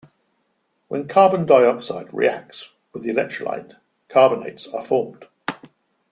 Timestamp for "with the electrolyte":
2.91-3.75